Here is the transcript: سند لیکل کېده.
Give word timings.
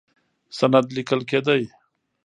سند 0.57 0.85
لیکل 0.95 1.21
کېده. 1.29 1.55